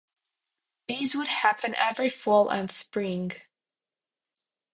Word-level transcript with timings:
These 0.87 1.15
would 1.15 1.27
happen 1.27 1.75
every 1.75 2.09
fall 2.09 2.49
and 2.49 2.71
spring. 2.71 3.33